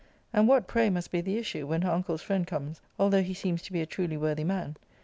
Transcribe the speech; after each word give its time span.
And 0.33 0.47
what, 0.47 0.65
pray, 0.65 0.89
must 0.89 1.11
be 1.11 1.21
the 1.21 1.37
issue, 1.37 1.67
when 1.67 1.83
her 1.83 1.91
uncle's 1.91 2.23
friend 2.23 2.47
comes, 2.47 2.81
although 2.97 3.21
he 3.21 3.35
seems 3.35 3.61
to 3.61 3.71
be 3.71 3.81
a 3.81 3.85
truly 3.85 4.17
worthy 4.17 4.43
man? 4.43 4.75